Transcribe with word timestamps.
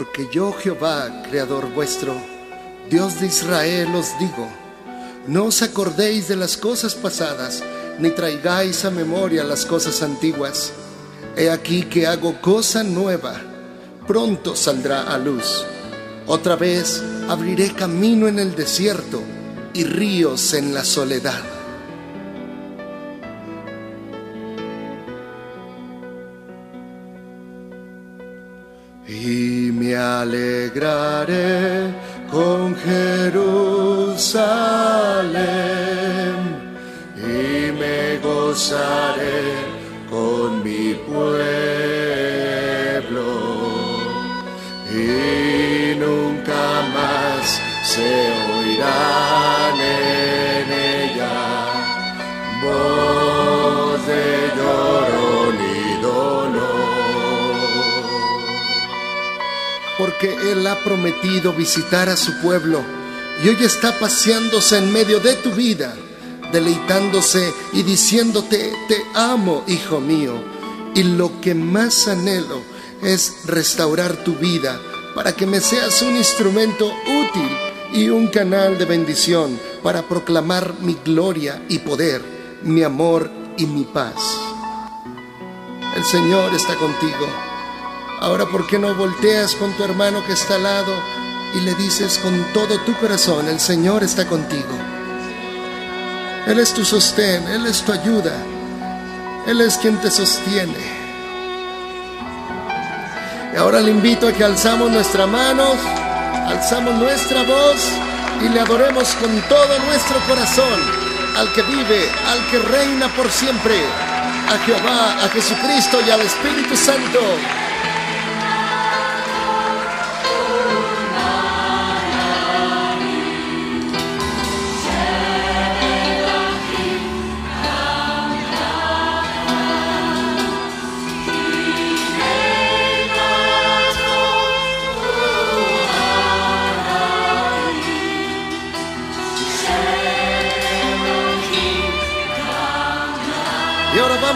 Porque 0.00 0.30
yo 0.32 0.50
Jehová, 0.52 1.24
Creador 1.28 1.74
vuestro, 1.74 2.14
Dios 2.88 3.20
de 3.20 3.26
Israel, 3.26 3.94
os 3.94 4.18
digo, 4.18 4.48
no 5.26 5.44
os 5.44 5.60
acordéis 5.60 6.26
de 6.26 6.36
las 6.36 6.56
cosas 6.56 6.94
pasadas, 6.94 7.62
ni 7.98 8.08
traigáis 8.08 8.86
a 8.86 8.90
memoria 8.90 9.44
las 9.44 9.66
cosas 9.66 10.02
antiguas. 10.02 10.72
He 11.36 11.50
aquí 11.50 11.82
que 11.82 12.06
hago 12.06 12.40
cosa 12.40 12.82
nueva, 12.82 13.42
pronto 14.06 14.56
saldrá 14.56 15.02
a 15.02 15.18
luz. 15.18 15.66
Otra 16.26 16.56
vez 16.56 17.02
abriré 17.28 17.74
camino 17.74 18.26
en 18.26 18.38
el 18.38 18.54
desierto 18.54 19.20
y 19.74 19.84
ríos 19.84 20.54
en 20.54 20.72
la 20.72 20.82
soledad. 20.82 21.59
Alegraré 30.18 31.94
con 32.30 32.76
Jerusalén 32.76 33.40
y 37.16 37.72
me 37.80 38.18
gozaré 38.18 39.42
con 40.10 40.62
mi 40.64 40.94
pueblo. 41.08 41.30
Y 44.92 45.94
nunca 46.04 46.64
más 46.96 47.44
se 47.92 48.10
oirán 48.54 49.76
en 49.80 50.66
ella 50.72 51.36
Porque 60.00 60.34
Él 60.50 60.66
ha 60.66 60.82
prometido 60.82 61.52
visitar 61.52 62.08
a 62.08 62.16
su 62.16 62.40
pueblo 62.40 62.82
y 63.44 63.48
hoy 63.50 63.58
está 63.60 63.98
paseándose 63.98 64.78
en 64.78 64.90
medio 64.90 65.20
de 65.20 65.34
tu 65.34 65.50
vida, 65.50 65.94
deleitándose 66.50 67.52
y 67.74 67.82
diciéndote, 67.82 68.72
te 68.88 68.96
amo, 69.14 69.62
hijo 69.66 70.00
mío. 70.00 70.42
Y 70.94 71.02
lo 71.02 71.38
que 71.42 71.54
más 71.54 72.08
anhelo 72.08 72.62
es 73.02 73.44
restaurar 73.44 74.24
tu 74.24 74.36
vida 74.36 74.80
para 75.14 75.36
que 75.36 75.44
me 75.44 75.60
seas 75.60 76.00
un 76.00 76.16
instrumento 76.16 76.86
útil 76.86 77.50
y 77.92 78.08
un 78.08 78.28
canal 78.28 78.78
de 78.78 78.86
bendición 78.86 79.60
para 79.82 80.08
proclamar 80.08 80.76
mi 80.80 80.96
gloria 81.04 81.62
y 81.68 81.80
poder, 81.80 82.22
mi 82.62 82.82
amor 82.82 83.30
y 83.58 83.66
mi 83.66 83.84
paz. 83.84 84.14
El 85.94 86.04
Señor 86.04 86.54
está 86.54 86.74
contigo. 86.76 87.49
Ahora, 88.20 88.44
¿por 88.44 88.66
qué 88.66 88.78
no 88.78 88.94
volteas 88.94 89.54
con 89.54 89.72
tu 89.72 89.82
hermano 89.82 90.22
que 90.26 90.34
está 90.34 90.56
al 90.56 90.64
lado 90.64 90.94
y 91.54 91.60
le 91.60 91.74
dices 91.74 92.18
con 92.18 92.52
todo 92.52 92.78
tu 92.80 92.94
corazón, 92.98 93.48
el 93.48 93.58
Señor 93.58 94.04
está 94.04 94.26
contigo? 94.26 94.76
Él 96.46 96.58
es 96.58 96.74
tu 96.74 96.84
sostén, 96.84 97.48
Él 97.48 97.66
es 97.66 97.80
tu 97.80 97.92
ayuda, 97.92 98.34
Él 99.46 99.62
es 99.62 99.78
quien 99.78 99.96
te 100.02 100.10
sostiene. 100.10 101.00
Y 103.54 103.56
ahora 103.56 103.80
le 103.80 103.90
invito 103.90 104.28
a 104.28 104.32
que 104.32 104.44
alzamos 104.44 104.90
nuestras 104.90 105.26
manos, 105.26 105.76
alzamos 106.46 106.96
nuestra 106.96 107.42
voz 107.44 107.82
y 108.44 108.50
le 108.50 108.60
adoremos 108.60 109.08
con 109.14 109.30
todo 109.48 109.78
nuestro 109.86 110.16
corazón 110.28 110.78
al 111.38 111.50
que 111.54 111.62
vive, 111.62 112.10
al 112.26 112.50
que 112.50 112.58
reina 112.58 113.08
por 113.16 113.30
siempre, 113.30 113.76
a 114.46 114.58
Jehová, 114.66 115.24
a 115.24 115.28
Jesucristo 115.30 115.98
y 116.06 116.10
al 116.10 116.20
Espíritu 116.20 116.76
Santo. 116.76 117.20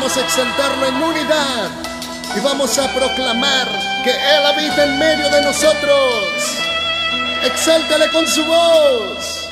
Vamos 0.04 0.18
a 0.18 0.20
exaltarlo 0.20 0.86
en 0.86 1.02
unidad 1.02 1.70
y 2.36 2.40
vamos 2.40 2.76
a 2.78 2.92
proclamar 2.92 3.66
que 4.04 4.10
Él 4.10 4.44
habita 4.44 4.84
en 4.84 4.98
medio 4.98 5.30
de 5.30 5.40
nosotros. 5.40 6.28
Exáltale 7.42 8.10
con 8.10 8.26
su 8.28 8.44
voz. 8.44 9.43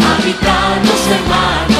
habitamos 0.00 1.06
en 1.16 1.28
mar. 1.28 1.73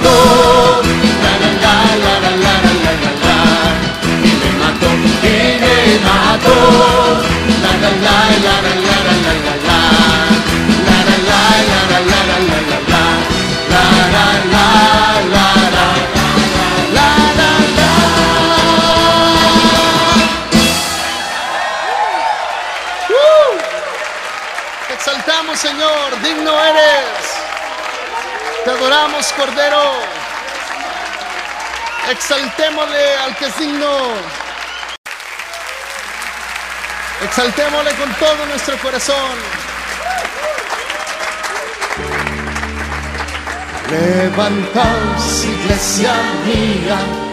adore. 0.00 0.47
adoramos, 28.88 29.32
Cordero. 29.32 29.82
Exaltémosle 32.10 33.16
al 33.18 33.36
que 33.36 33.50
signo. 33.52 33.88
Exaltémosle 37.22 37.94
con 37.96 38.14
todo 38.14 38.46
nuestro 38.46 38.78
corazón. 38.78 39.36
Levantaos, 43.90 45.44
iglesia 45.44 46.12
mía 46.46 47.27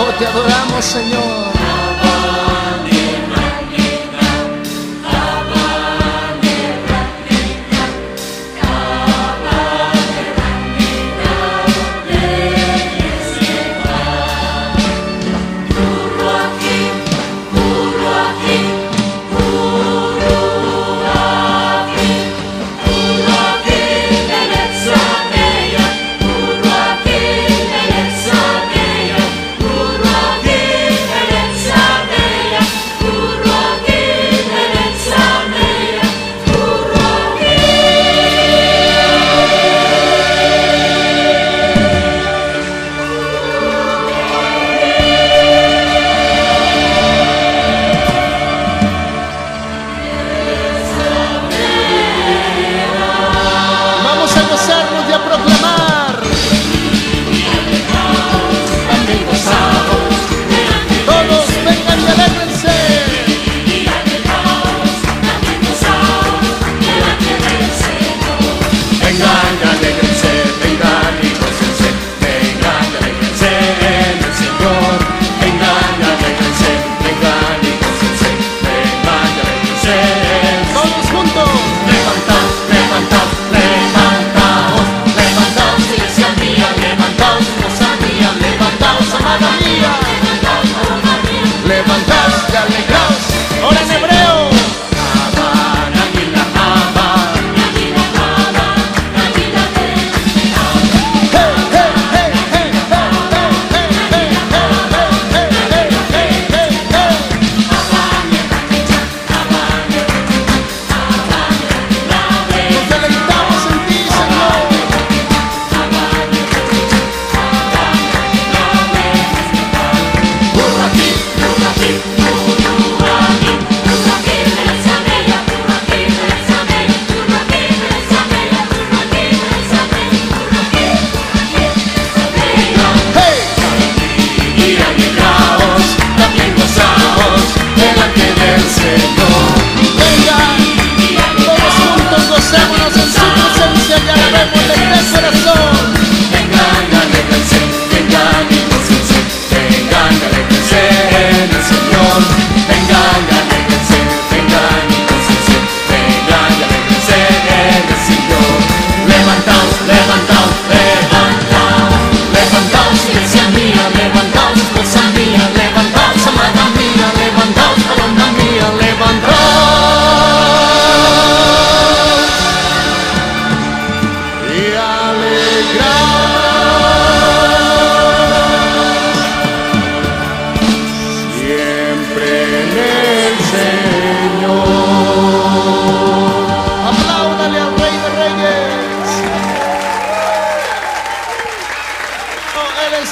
Oh 0.00 0.12
te 0.18 0.26
adoramos, 0.26 0.84
Señor. 0.84 1.37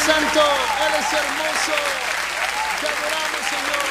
santo, 0.07 0.41
Él 0.87 0.95
es 1.01 1.13
hermoso. 1.13 1.75
Te 2.81 2.87
adoramos, 2.87 3.43
Señor. 3.51 3.87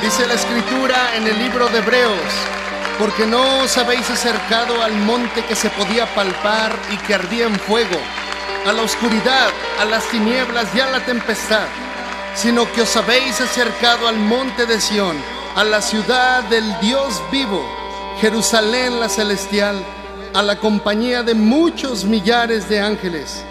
Dice 0.00 0.26
la 0.26 0.34
escritura 0.34 1.14
en 1.14 1.26
el 1.26 1.38
libro 1.38 1.68
de 1.68 1.78
Hebreos, 1.78 2.32
porque 2.98 3.26
no 3.26 3.60
os 3.60 3.76
habéis 3.76 4.08
acercado 4.08 4.82
al 4.82 4.94
monte 4.94 5.44
que 5.44 5.54
se 5.54 5.68
podía 5.68 6.06
palpar 6.14 6.74
y 6.90 6.96
que 6.96 7.14
ardía 7.14 7.44
en 7.46 7.60
fuego, 7.60 8.00
a 8.66 8.72
la 8.72 8.80
oscuridad, 8.80 9.50
a 9.78 9.84
las 9.84 10.04
tinieblas 10.08 10.74
y 10.74 10.80
a 10.80 10.86
la 10.86 11.04
tempestad, 11.04 11.66
sino 12.34 12.72
que 12.72 12.80
os 12.80 12.96
habéis 12.96 13.42
acercado 13.42 14.08
al 14.08 14.16
monte 14.16 14.64
de 14.64 14.80
Sión, 14.80 15.22
a 15.54 15.64
la 15.64 15.82
ciudad 15.82 16.44
del 16.44 16.80
Dios 16.80 17.22
vivo 17.30 17.79
Jerusalén 18.20 19.00
la 19.00 19.08
celestial, 19.08 19.82
a 20.34 20.42
la 20.42 20.58
compañía 20.58 21.22
de 21.22 21.32
muchos 21.32 22.04
millares 22.04 22.68
de 22.68 22.78
ángeles. 22.78 23.42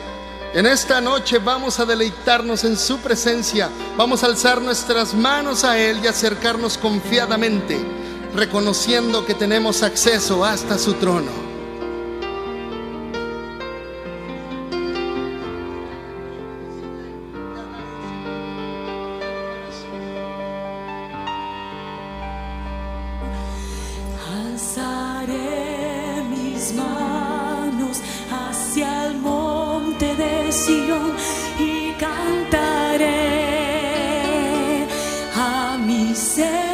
En 0.53 0.67
esta 0.67 1.01
noche 1.01 1.39
vamos 1.39 1.79
a 1.79 1.85
deleitarnos 1.85 2.63
en 2.63 2.77
su 2.77 2.99
presencia, 2.99 3.69
vamos 3.97 4.23
a 4.23 4.27
alzar 4.27 4.61
nuestras 4.61 5.15
manos 5.15 5.63
a 5.63 5.79
Él 5.79 6.01
y 6.03 6.07
acercarnos 6.07 6.77
confiadamente, 6.77 7.79
reconociendo 8.35 9.25
que 9.25 9.33
tenemos 9.33 9.81
acceso 9.81 10.45
hasta 10.45 10.77
su 10.77 10.93
trono. 10.93 11.48
A 36.19 36.68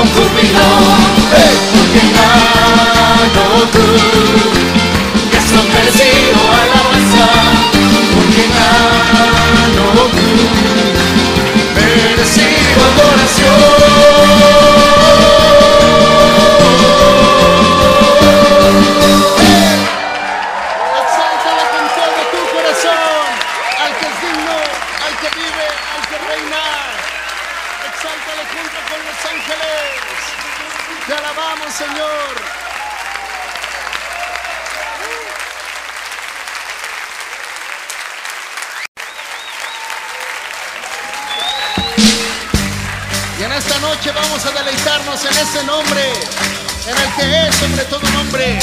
con 0.00 0.08
júbilo, 0.08 0.68
porque 1.72 2.02
gano 2.16 3.44
tú, 3.70 3.84
que 4.26 4.29
noche 44.00 44.12
vamos 44.12 44.46
a 44.46 44.50
deleitarnos 44.52 45.22
en 45.26 45.32
ese 45.32 45.62
nombre, 45.64 46.12
en 46.86 46.96
el 46.96 47.14
que 47.16 47.48
es 47.48 47.54
sobre 47.56 47.84
todo 47.84 48.00
nombre. 48.12 48.58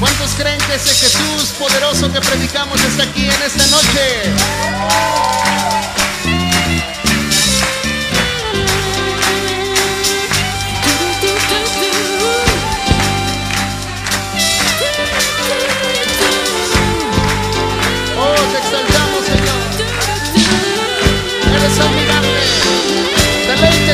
¿Cuántos 0.00 0.32
creen 0.32 0.58
que 0.62 0.74
ese 0.74 0.92
Jesús 0.92 1.50
poderoso 1.56 2.12
que 2.12 2.20
predicamos 2.20 2.82
está 2.82 3.04
aquí 3.04 3.26
en 3.26 3.42
esta 3.42 3.64
noche? 3.68 5.83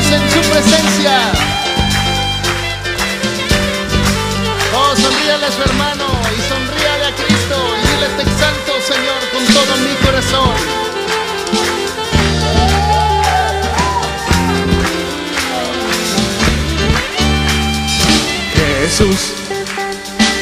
En 0.08 0.30
su 0.30 0.40
presencia. 0.50 1.32
Oh, 4.74 4.96
sonríale 4.96 5.46
a 5.46 5.52
su 5.52 5.62
hermano 5.62 6.06
y 6.36 6.40
sonríale 6.48 7.06
a 7.06 7.14
Cristo 7.14 7.56
y 7.76 7.86
dile 7.88 8.08
te 8.16 8.22
exalto, 8.22 8.72
Señor, 8.86 9.20
con 9.32 9.44
todo 9.54 9.76
mi 9.76 9.94
corazón. 10.04 10.80
Jesús, 18.90 19.32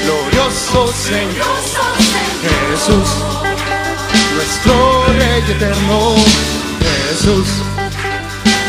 glorioso 0.04 0.92
Señor, 0.92 1.58
Jesús, 2.42 3.08
nuestro 4.34 5.04
Rey 5.18 5.42
eterno, 5.50 6.14
Jesús, 7.10 7.48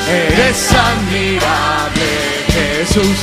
eres 0.09 0.71
admirable, 0.73 2.09
Jesús, 2.47 3.17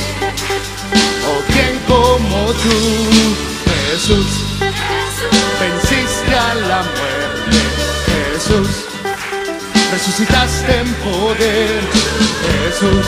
oh 1.27 1.41
quien 1.51 1.77
como 1.87 2.53
tú, 2.53 2.77
Jesús, 3.91 4.27
venciste 5.59 6.33
a 6.33 6.55
la 6.55 6.83
muerte, 6.83 7.59
Jesús, 8.07 8.69
resucitaste 9.91 10.79
en 10.79 10.93
poder, 10.95 11.81
Jesús, 12.47 13.05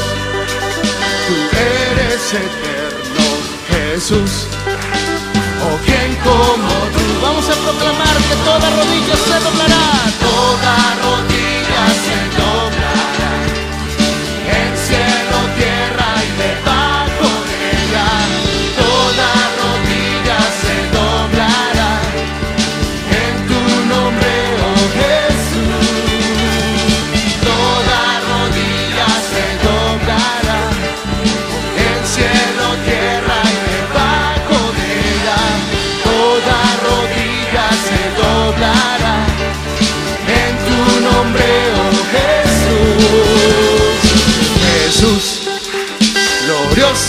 tú 1.28 1.36
eres 1.58 2.34
eterno, 2.34 3.26
Jesús. 3.70 4.32
Oh, 5.62 5.78
quien 5.86 6.16
como 6.24 6.74
tú, 6.94 7.22
vamos 7.22 7.46
a 7.46 7.54
proclamar 7.54 8.16
que 8.28 8.36
toda 8.46 8.70
rodilla 8.78 9.16
se 9.28 9.40
doblará, 9.44 9.86
toda 10.20 10.96
rodilla 11.04 11.39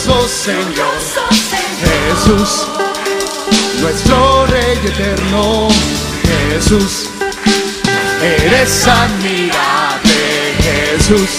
Señor, 0.00 0.94
Jesús, 1.78 2.66
nuestro 3.82 4.46
Rey 4.46 4.78
eterno, 4.82 5.68
Jesús, 6.22 7.10
eres 8.22 8.86
admirable, 8.86 10.54
Jesús. 10.62 11.30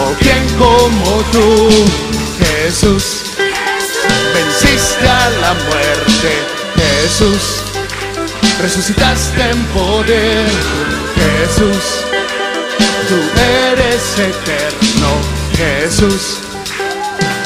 Oh, 0.00 0.14
quien 0.20 0.46
como 0.56 1.22
tú, 1.32 1.68
Jesús, 2.38 3.24
venciste 4.32 5.08
a 5.08 5.30
la 5.40 5.54
muerte, 5.54 6.30
Jesús, 6.76 7.64
resucitaste 8.62 9.50
en 9.50 9.64
poder, 9.74 10.48
Jesús, 11.16 12.04
tú 13.08 13.16
eres 13.40 14.18
eterno, 14.20 15.10
Jesús. 15.56 16.53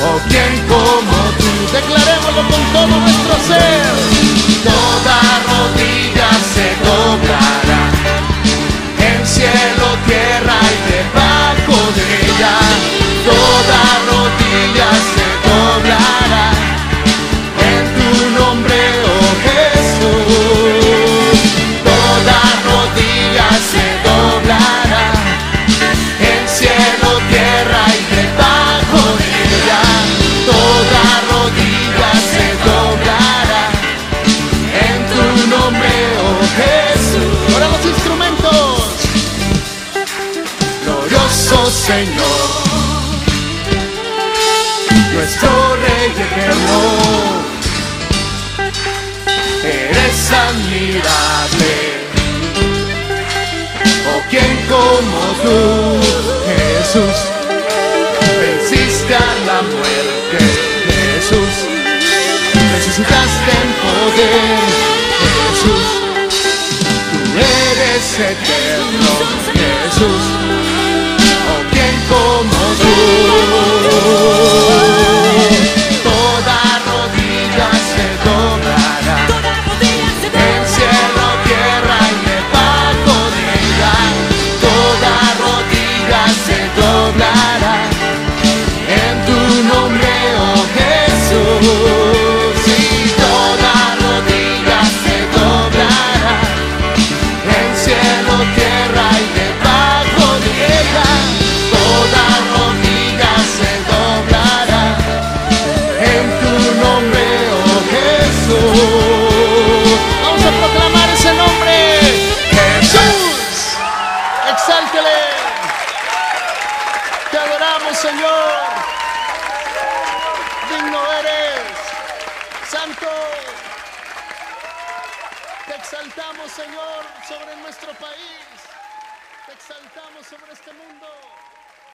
Oh, 0.01 0.21
quien 0.29 0.55
como 0.69 1.19
tú, 1.39 1.51
declarémoslo 1.73 2.43
con 2.49 2.63
todo 2.73 3.01
nuestro 3.01 3.35
ser, 3.49 3.95
toda 4.63 5.19
rodilla 5.49 6.31
se 6.55 6.67
doblará. 6.87 7.83
En 8.99 9.27
cielo, 9.27 9.87
tierra 10.07 10.59
y 10.75 10.79
debajo 10.93 11.93
de 11.97 12.05
ella, 12.27 12.55
toda 13.27 13.81
rodilla 14.09 14.91
se 15.15 15.49
doblará 15.49 16.68
Señor, 41.99 42.28